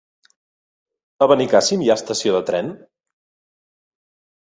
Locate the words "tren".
2.51-2.75